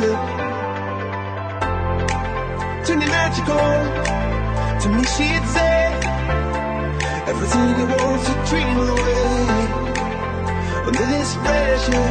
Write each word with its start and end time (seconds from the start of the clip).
moment 0.00 0.40
it 2.90 3.08
magical. 3.08 3.70
To 4.80 4.88
me 4.88 5.04
she'd 5.14 5.46
say 5.56 5.80
Everything 7.30 7.68
you 7.78 7.86
want 7.94 8.20
to 8.26 8.34
dream 8.48 8.76
away. 8.78 9.46
Under 10.86 11.06
this 11.14 11.30
pressure 11.36 12.08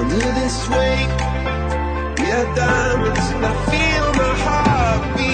Under 0.00 0.30
this 0.40 0.56
weight 0.68 1.12
We 2.18 2.26
are 2.38 2.48
diamonds 2.54 3.26
and 3.34 3.46
I 3.46 3.54
feel 3.70 4.06
my 4.22 4.34
heart 4.44 5.16
beat 5.16 5.29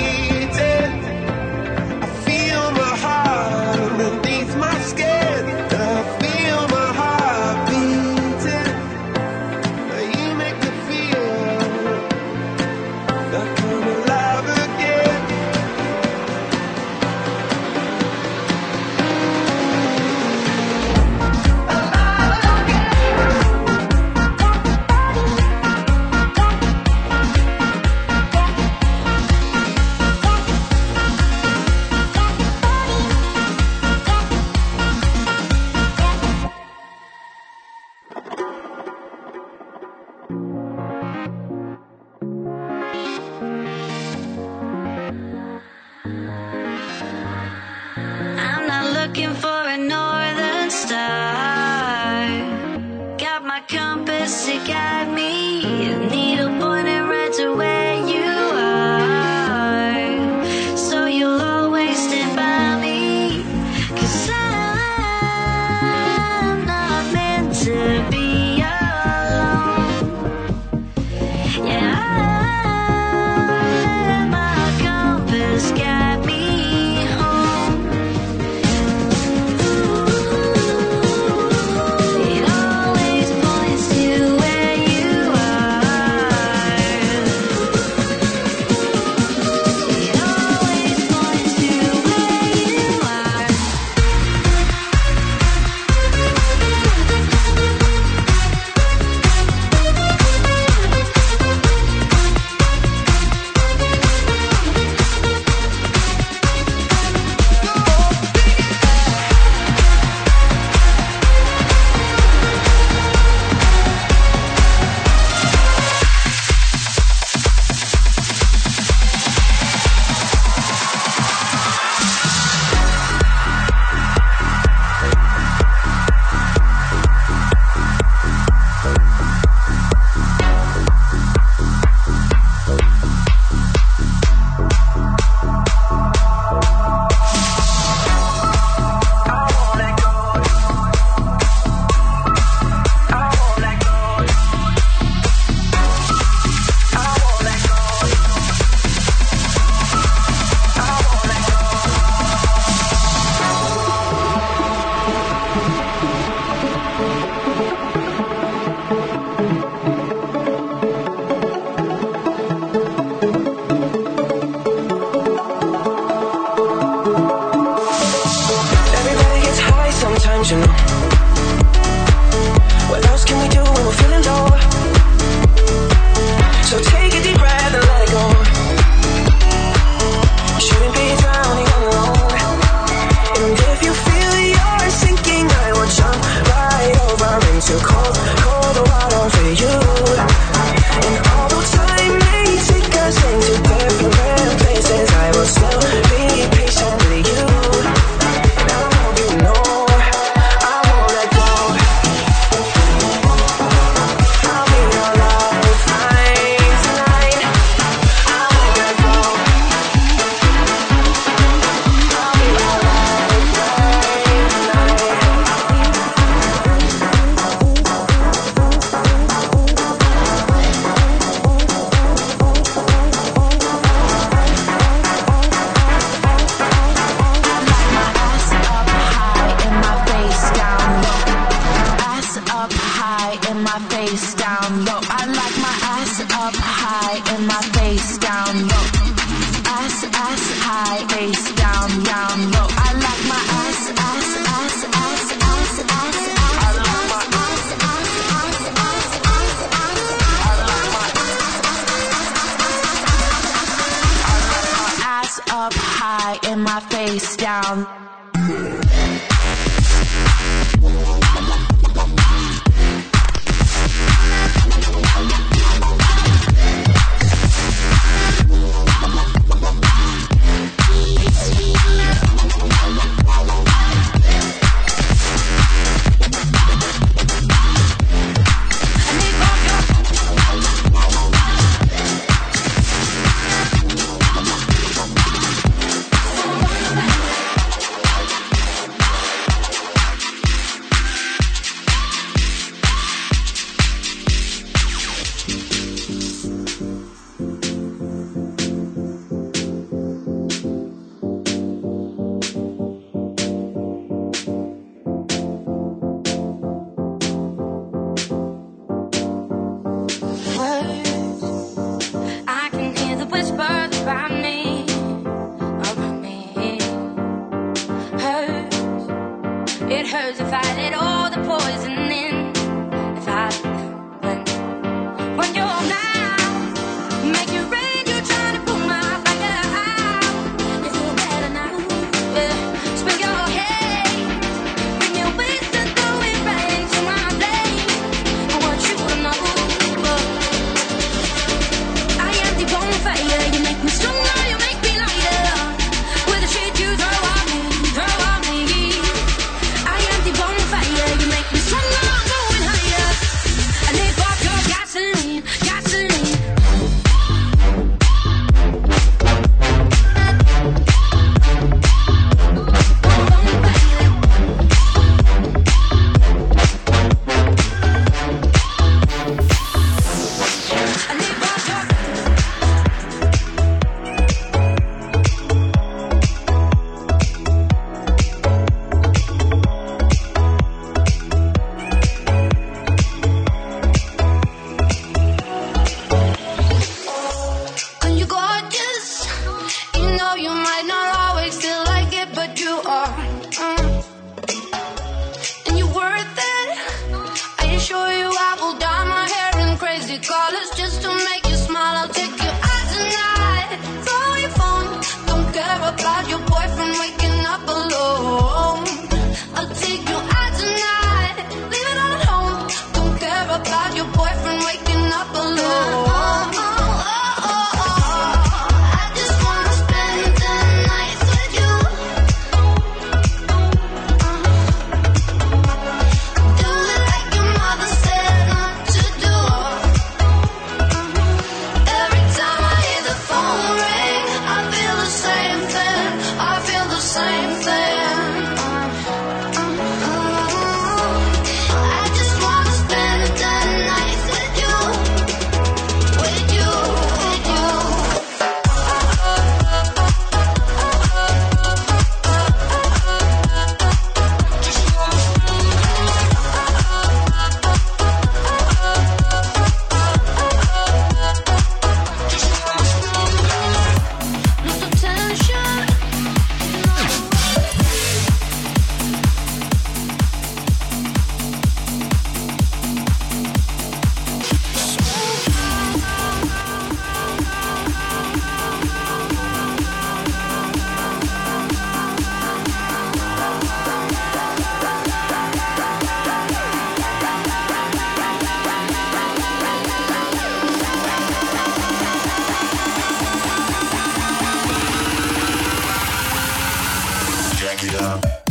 Navidad. 497.76 498.45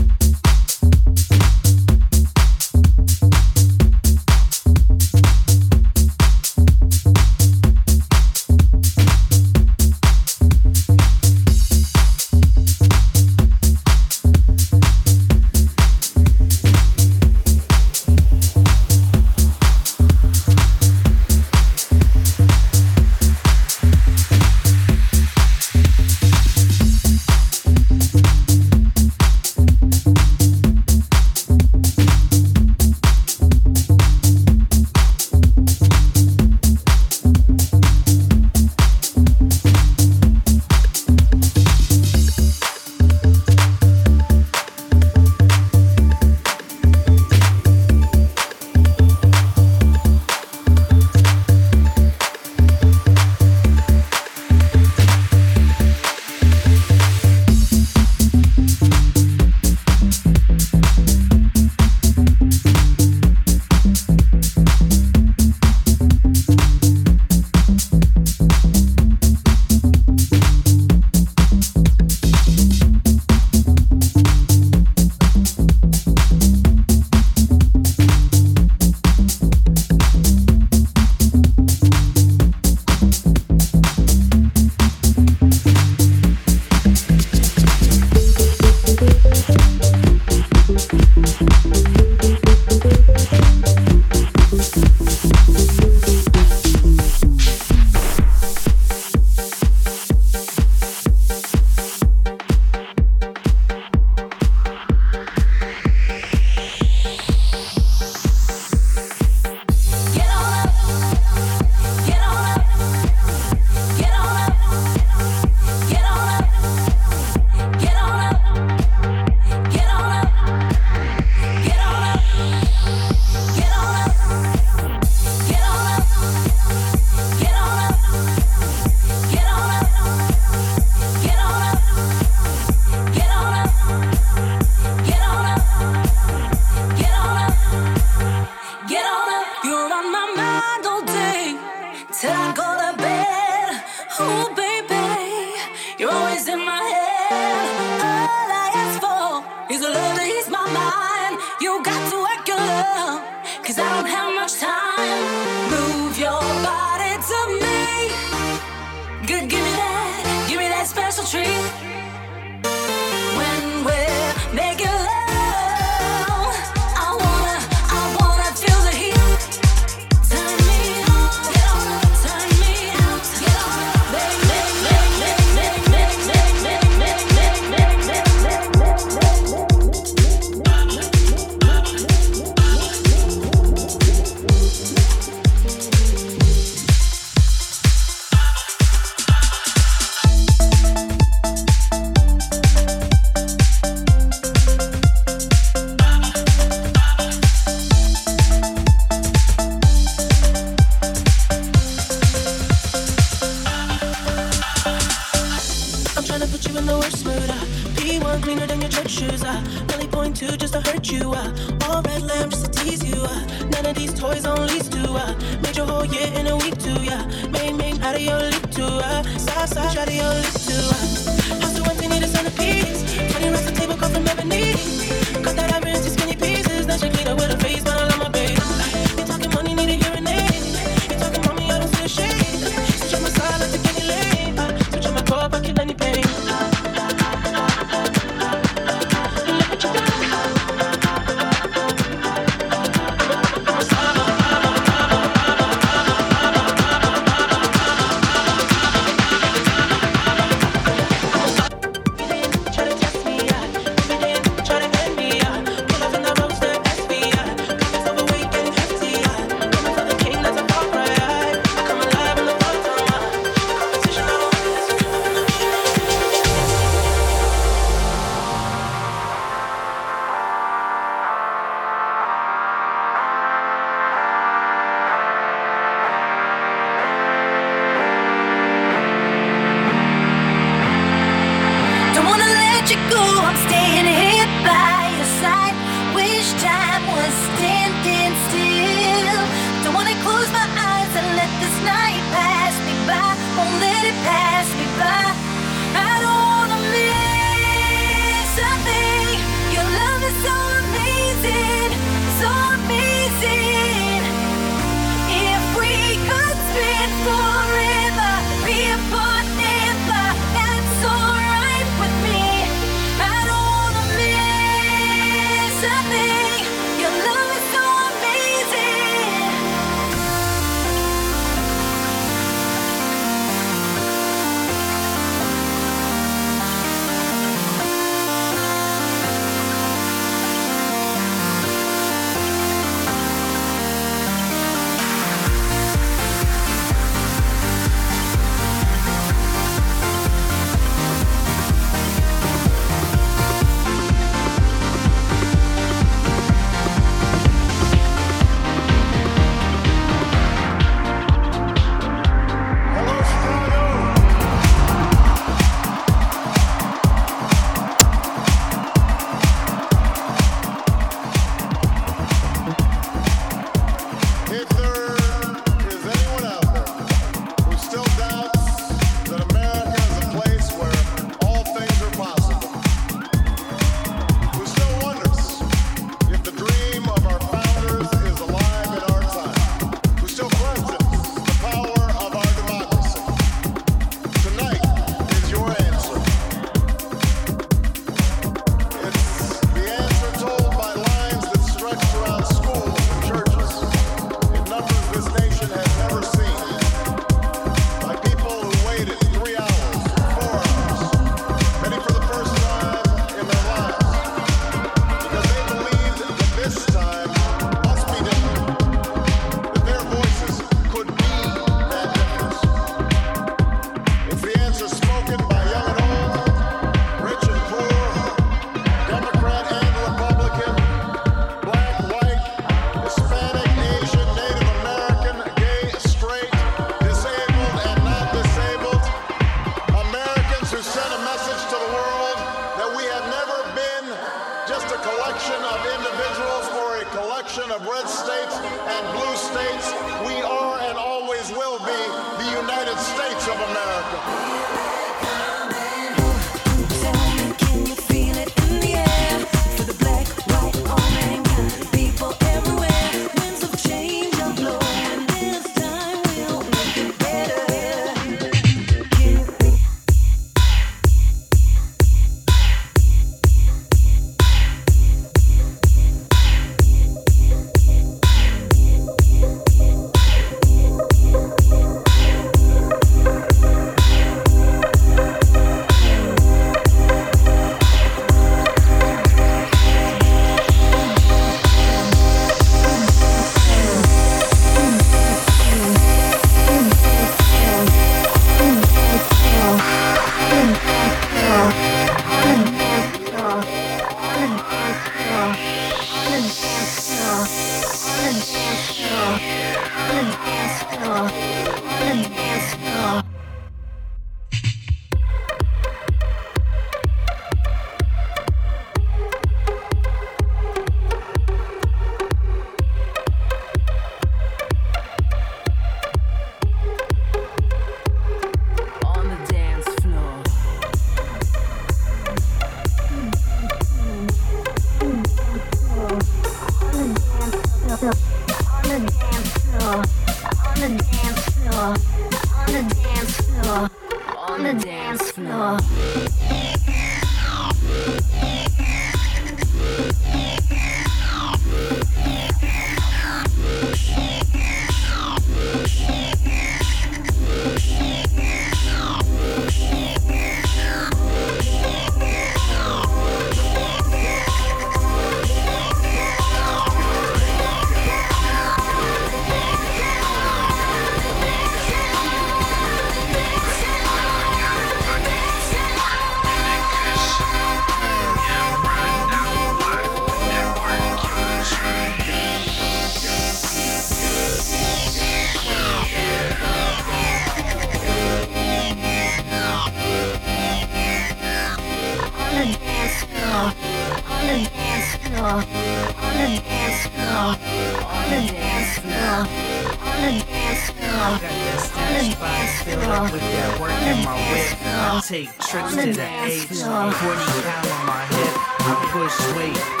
Push 599.21 599.55
weight, 599.55 600.00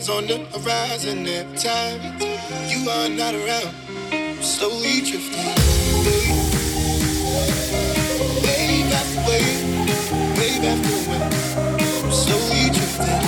Sun's 0.00 0.08
on 0.08 0.26
the 0.26 0.38
horizon 0.58 1.26
every 1.26 1.58
time 1.58 2.00
you 2.68 2.88
are 2.88 3.08
not 3.10 3.34
around. 3.34 3.74
I'm 4.12 4.42
slowly 4.42 5.00
drifting 5.00 5.40
away, 5.94 6.24
way 8.42 8.82
after 8.96 9.20
way, 9.28 9.44
way 10.38 10.52
after 10.70 10.96
way. 11.10 11.22
I'm 12.02 12.12
slowly 12.12 12.70
drifting, 12.70 13.24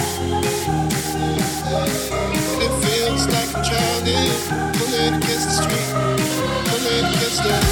and 1.68 2.62
it 2.62 2.72
feels 2.84 3.26
like 3.28 3.50
I'm 3.54 3.62
drowning, 3.68 4.32
pulling 4.78 5.14
against 5.22 5.44
the 5.48 5.54
street, 5.60 5.88
pulling 6.68 7.04
against 7.04 7.42
the. 7.42 7.71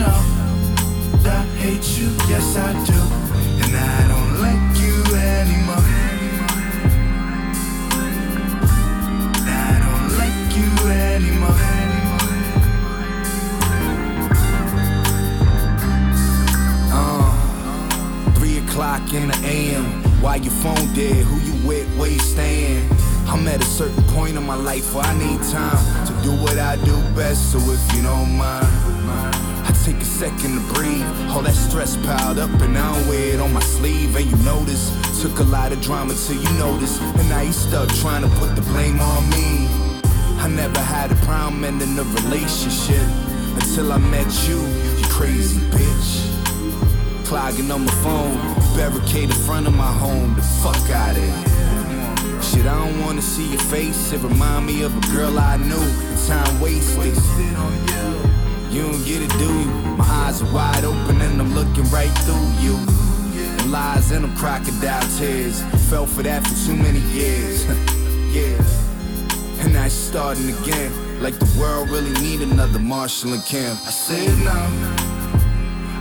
Know. 0.00 0.20
I 1.24 1.42
hate 1.58 1.98
you, 1.98 2.08
yes 2.28 2.56
I 2.56 2.72
do. 2.84 3.09
Second 30.30 30.54
to 30.54 30.74
breathe. 30.74 31.06
All 31.30 31.42
that 31.42 31.54
stress 31.54 31.96
piled 31.96 32.38
up 32.38 32.50
and 32.60 32.76
I 32.76 32.92
don't 32.92 33.08
wear 33.08 33.34
it 33.34 33.40
on 33.40 33.52
my 33.52 33.60
sleeve. 33.60 34.14
And 34.16 34.26
you 34.26 34.36
notice, 34.44 34.90
took 35.22 35.38
a 35.40 35.44
lot 35.44 35.72
of 35.72 35.80
drama 35.80 36.14
till 36.14 36.36
you 36.36 36.52
notice. 36.58 37.00
And 37.00 37.28
now 37.28 37.40
you 37.40 37.52
stuck 37.52 37.88
trying 37.96 38.22
to 38.22 38.28
put 38.38 38.54
the 38.54 38.62
blame 38.62 39.00
on 39.00 39.28
me. 39.30 39.66
I 40.38 40.48
never 40.48 40.80
had 40.80 41.12
a 41.12 41.16
problem 41.26 41.64
ending 41.64 41.98
a 41.98 42.04
relationship 42.22 43.06
until 43.60 43.92
I 43.92 43.98
met 43.98 44.30
you, 44.48 44.58
you 44.98 45.04
crazy 45.08 45.60
bitch. 45.74 46.10
Clogging 47.26 47.70
on 47.70 47.84
my 47.84 47.92
phone, 48.04 48.36
barricade 48.76 49.30
in 49.30 49.40
front 49.46 49.66
of 49.66 49.74
my 49.74 49.92
home. 49.92 50.34
The 50.34 50.42
fuck 50.62 50.90
out 50.90 51.16
of. 51.16 52.44
Shit, 52.44 52.66
I 52.66 52.78
don't 52.84 53.00
wanna 53.00 53.22
see 53.22 53.50
your 53.50 53.60
face. 53.74 54.12
It 54.12 54.22
remind 54.22 54.66
me 54.66 54.82
of 54.82 54.96
a 54.96 55.14
girl 55.14 55.38
I 55.38 55.56
knew. 55.56 55.86
Time 56.26 56.60
wasted. 56.60 57.89
You 58.70 58.82
don't 58.82 59.04
get 59.04 59.20
it, 59.20 59.30
do 59.30 59.52
you? 59.52 59.66
My 59.96 60.04
eyes 60.04 60.40
are 60.42 60.52
wide 60.54 60.84
open 60.84 61.20
and 61.20 61.40
I'm 61.40 61.52
looking 61.54 61.82
right 61.90 62.12
through 62.22 62.48
you. 62.62 62.76
And 63.34 63.72
lies 63.72 64.12
and 64.12 64.22
them 64.22 64.36
crocodile 64.36 65.02
tears. 65.18 65.60
Fell 65.90 66.06
for 66.06 66.22
that 66.22 66.46
for 66.46 66.54
too 66.66 66.76
many 66.76 67.00
years. 67.10 67.64
yeah. 68.30 68.54
And 69.60 69.72
now 69.72 69.84
she's 69.84 69.94
starting 69.94 70.50
again. 70.62 70.92
Like 71.20 71.36
the 71.40 71.50
world 71.58 71.90
really 71.90 72.12
need 72.22 72.42
another 72.42 72.78
marshalling 72.78 73.42
camp. 73.42 73.80
Kim. 73.80 73.88
I 73.88 73.90
said 73.90 74.38
no. 74.38 74.60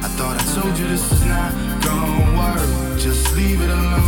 I 0.05 0.07
thought 0.15 0.37
I 0.39 0.61
told 0.61 0.77
you 0.77 0.87
this 0.87 1.11
is 1.11 1.25
not 1.25 1.51
gonna 1.83 2.37
work. 2.37 2.99
Just 2.99 3.35
leave 3.35 3.59
it 3.61 3.69
alone. 3.71 4.05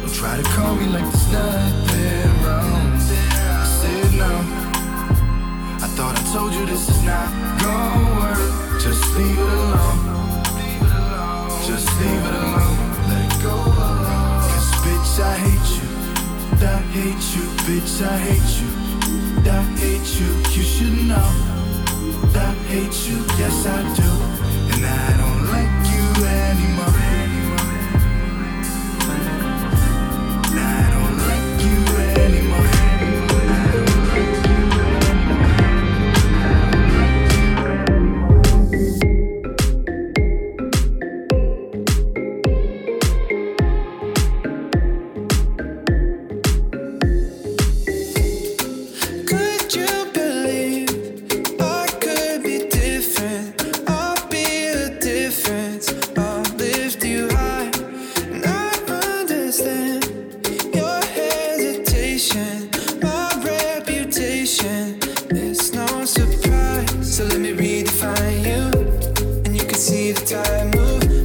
Don't 0.00 0.14
try 0.14 0.38
to 0.38 0.42
call 0.54 0.74
me 0.74 0.86
like 0.86 1.04
there's 1.04 1.32
nothing 1.32 2.42
wrong. 2.42 2.96
I 2.96 3.66
said 3.78 4.14
no. 4.14 4.53
Thought 6.04 6.20
I 6.20 6.32
told 6.34 6.52
you 6.52 6.66
this 6.66 6.86
is 6.90 7.02
not 7.02 7.32
gonna 7.64 8.20
work. 8.20 8.36
Just 8.78 9.02
leave 9.16 9.38
it 9.38 9.52
alone. 9.64 10.00
Just 11.64 11.88
leave 11.98 12.24
it 12.28 12.34
alone. 12.44 12.76
Let 13.08 13.24
it 13.24 13.42
go 13.42 13.54
alone. 13.56 14.44
Cause 14.44 14.68
bitch, 14.84 15.14
I 15.24 15.34
hate 15.44 15.70
you. 15.80 15.88
I 16.60 16.76
hate 16.92 17.24
you, 17.34 17.44
bitch, 17.64 18.04
I 18.04 18.18
hate 18.18 18.52
you. 18.60 18.68
I 19.48 19.62
hate 19.80 20.10
you, 20.20 20.28
you 20.52 20.62
should 20.72 21.08
know. 21.08 21.30
I 22.36 22.52
hate 22.68 23.08
you, 23.08 23.24
yes 23.40 23.64
I 23.64 23.80
do. 23.96 24.10
And 24.74 24.84
I 24.84 25.13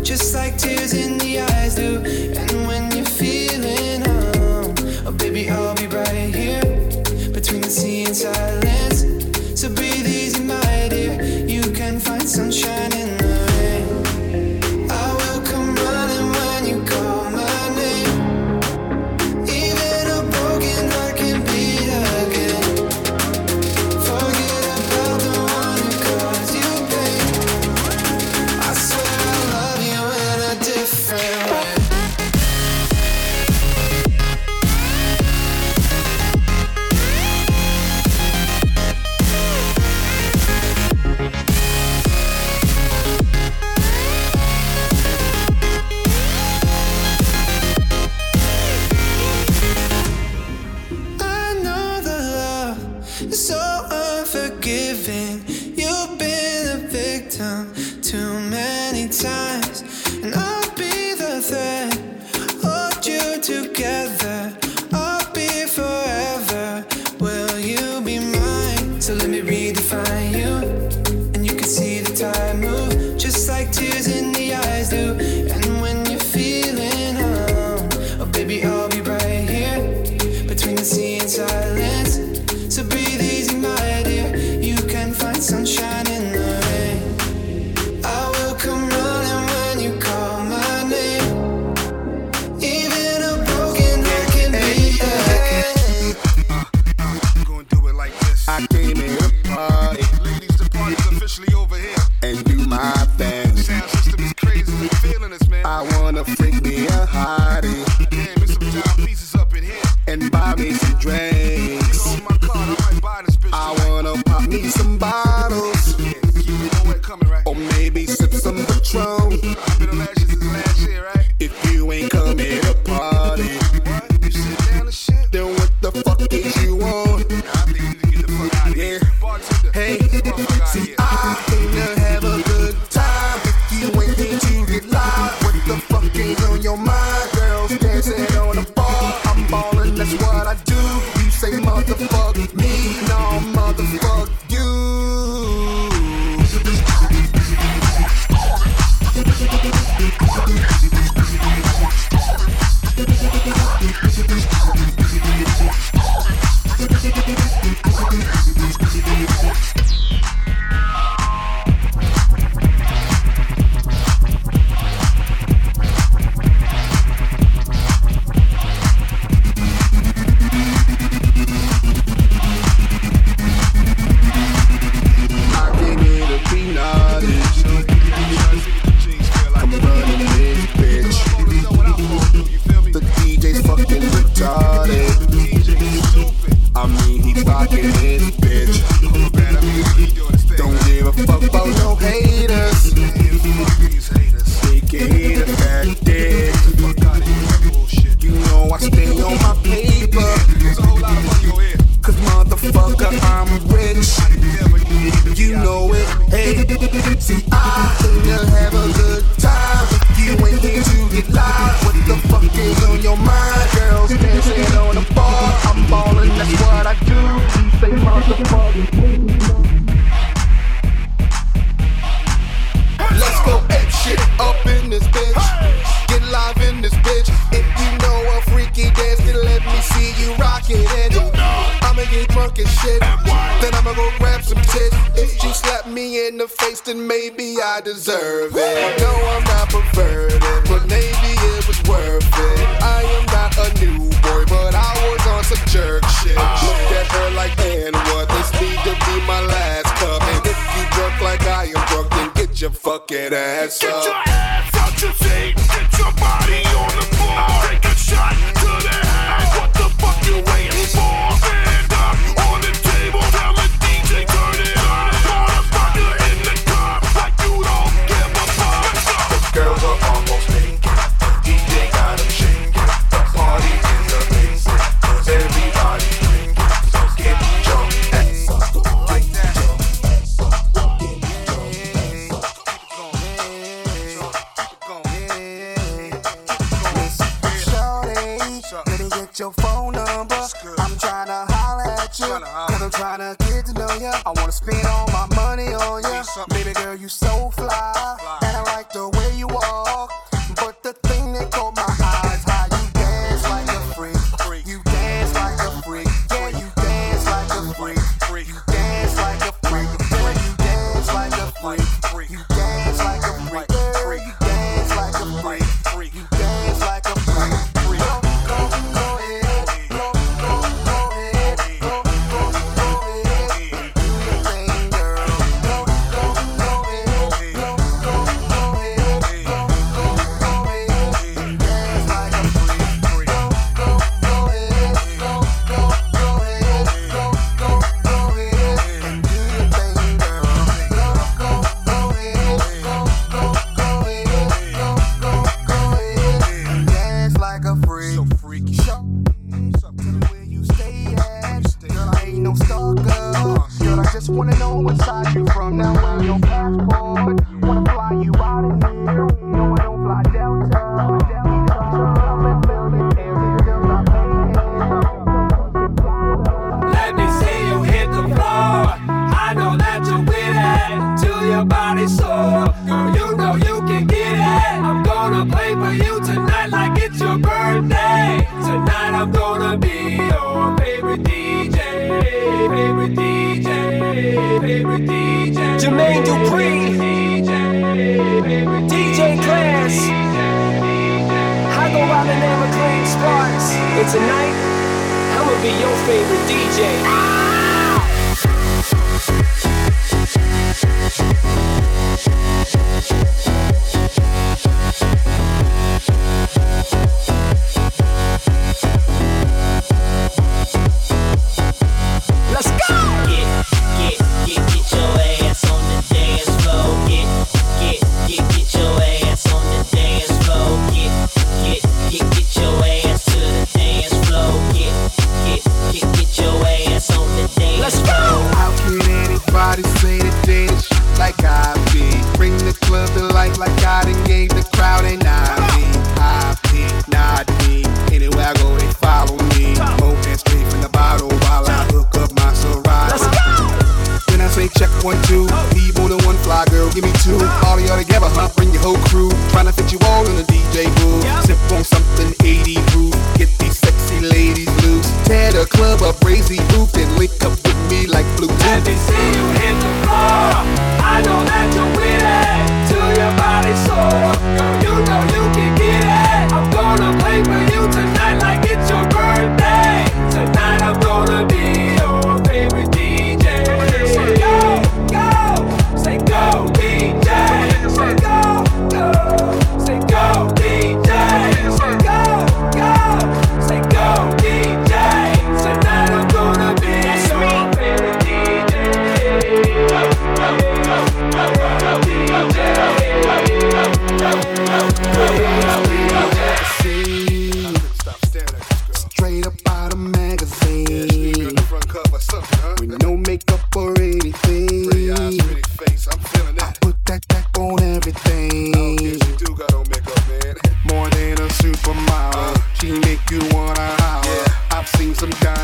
just 0.10 0.34
like 0.34 0.58
tears 0.58 0.94
in 0.94 1.20
the 1.20 1.40
eyes 1.40 1.78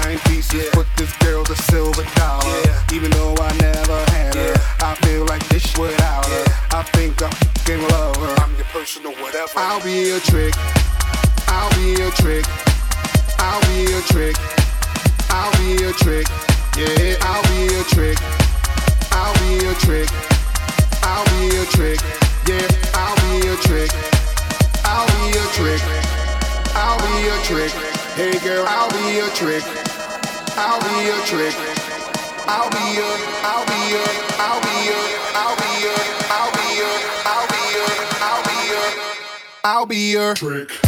nine 0.03 0.19
pieces. 0.25 0.69
Put 0.71 0.87
this 0.97 1.11
girl 1.17 1.43
to 1.43 1.55
silver 1.55 2.03
dollar. 2.15 2.61
Even 2.93 3.11
though 3.11 3.35
I 3.39 3.51
never 3.57 3.99
had 4.11 4.35
her, 4.35 4.53
I 4.81 4.95
feel 5.05 5.25
like 5.25 5.45
this 5.49 5.65
without 5.77 6.25
her. 6.25 6.45
I 6.71 6.83
think 6.95 7.21
I'm 7.21 7.31
fucking 7.31 7.81
love 7.89 8.15
her. 8.17 8.33
I'm 8.41 8.55
your 8.55 8.65
personal 8.75 9.13
whatever. 9.13 9.51
I'll 9.55 9.83
be 9.83 10.11
a 10.11 10.19
trick. 10.19 10.53
I'll 11.47 11.69
be 11.77 12.01
a 12.01 12.09
trick. 12.11 12.45
I'll 13.39 13.61
be 13.69 13.93
a 13.93 14.01
trick. 14.11 14.35
I'll 15.29 15.51
be 15.59 15.83
a 15.83 15.91
trick. 15.93 16.27
Yeah, 16.77 17.15
I'll 17.21 17.43
be 17.51 17.73
a 17.75 17.83
trick. 17.83 18.17
I'll 19.11 19.33
be 19.41 19.65
a 19.65 19.73
trick. 19.85 20.09
I'll 21.03 21.25
be 21.31 21.55
a 21.57 21.65
trick. 21.65 21.99
Yeah, 22.47 22.67
I'll 22.93 23.15
be 23.23 23.47
a 23.47 23.55
trick. 23.57 23.91
I'll 24.83 25.07
be 25.07 25.37
a 25.37 25.45
trick. 25.57 25.81
I'll 26.75 26.99
be 26.99 27.27
a 27.27 27.37
trick. 27.43 27.71
Hey 28.15 28.39
girl, 28.39 28.65
I'll 28.67 28.91
be 28.91 29.19
a 29.19 29.29
trick. 29.35 29.84
I'll 30.57 30.79
be 30.79 31.05
your 31.05 31.19
trick. 31.25 31.53
I'll 32.47 32.69
be 32.69 32.77
a, 32.77 33.11
I'll 33.43 33.65
be 33.65 33.95
a, 33.95 34.05
I'll 34.39 34.61
be 34.61 34.87
a, 34.87 35.01
I'll 35.35 35.55
be 35.57 35.83
a, 35.83 35.95
I'll 36.31 36.51
be 36.51 36.79
a, 36.79 36.91
I'll 37.25 37.47
be 37.47 37.75
a, 37.75 37.87
I'll 38.23 38.43
be 38.43 38.73
a, 38.73 38.93
I'll 39.65 39.85
be 39.85 40.33
trick. 40.35 40.84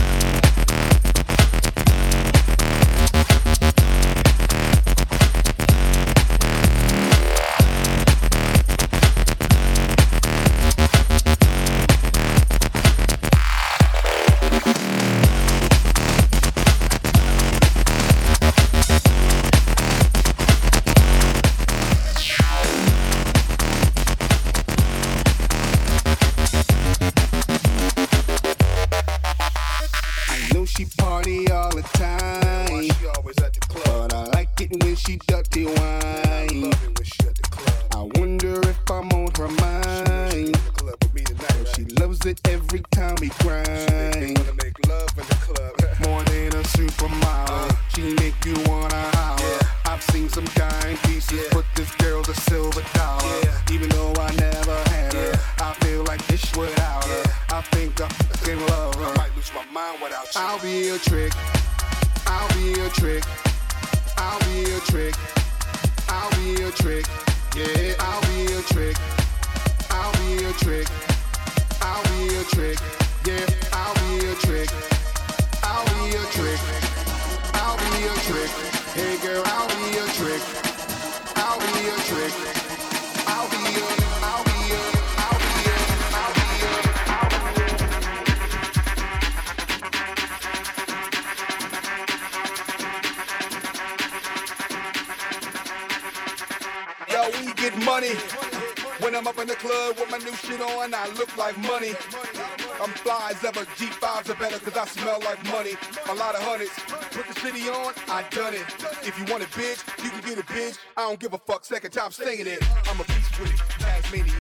If 109.04 109.18
you 109.18 109.26
want 109.32 109.44
it 109.44 109.50
bitch, 109.50 110.04
you 110.04 110.10
can 110.10 110.22
get 110.22 110.38
it 110.38 110.46
bitch. 110.46 110.78
I 110.96 111.02
don't 111.02 111.20
give 111.20 111.34
a 111.34 111.38
fuck, 111.38 111.66
second 111.66 111.92
time 111.92 112.12
saying 112.12 112.48
it. 112.48 112.64
I'm 112.90 113.00
a 113.00 113.04
beast 113.06 113.40
with 113.40 113.54
it, 113.54 113.60
past. 113.80 114.37